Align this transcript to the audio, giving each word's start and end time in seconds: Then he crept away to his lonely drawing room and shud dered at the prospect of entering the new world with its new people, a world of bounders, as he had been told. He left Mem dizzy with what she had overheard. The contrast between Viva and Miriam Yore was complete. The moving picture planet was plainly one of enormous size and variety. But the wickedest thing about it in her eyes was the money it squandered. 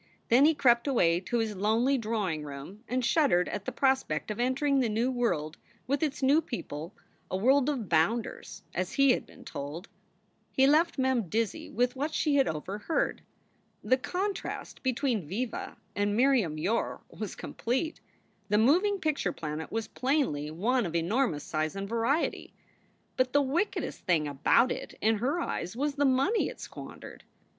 Then 0.29 0.45
he 0.45 0.55
crept 0.55 0.87
away 0.87 1.19
to 1.19 1.37
his 1.37 1.55
lonely 1.55 1.95
drawing 1.95 2.43
room 2.43 2.83
and 2.87 3.05
shud 3.05 3.29
dered 3.29 3.47
at 3.53 3.65
the 3.65 3.71
prospect 3.71 4.31
of 4.31 4.39
entering 4.39 4.79
the 4.79 4.89
new 4.89 5.11
world 5.11 5.57
with 5.85 6.01
its 6.01 6.23
new 6.23 6.41
people, 6.41 6.95
a 7.29 7.37
world 7.37 7.69
of 7.69 7.87
bounders, 7.87 8.63
as 8.73 8.93
he 8.93 9.11
had 9.11 9.27
been 9.27 9.45
told. 9.45 9.89
He 10.51 10.65
left 10.65 10.97
Mem 10.97 11.29
dizzy 11.29 11.69
with 11.69 11.95
what 11.95 12.15
she 12.15 12.33
had 12.37 12.47
overheard. 12.47 13.21
The 13.83 13.95
contrast 13.97 14.81
between 14.81 15.27
Viva 15.27 15.77
and 15.95 16.17
Miriam 16.17 16.57
Yore 16.57 17.01
was 17.11 17.35
complete. 17.35 18.01
The 18.49 18.57
moving 18.57 18.97
picture 18.99 19.31
planet 19.31 19.71
was 19.71 19.87
plainly 19.87 20.49
one 20.49 20.87
of 20.87 20.95
enormous 20.95 21.43
size 21.43 21.75
and 21.75 21.87
variety. 21.87 22.55
But 23.17 23.33
the 23.33 23.41
wickedest 23.43 23.99
thing 24.07 24.27
about 24.27 24.71
it 24.71 24.97
in 24.99 25.19
her 25.19 25.39
eyes 25.39 25.75
was 25.75 25.93
the 25.93 26.05
money 26.05 26.49
it 26.49 26.59
squandered. 26.59 27.23